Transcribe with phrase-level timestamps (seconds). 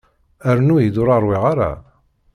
[0.57, 1.71] Rnu-yi-d ur ṛwiɣ ara.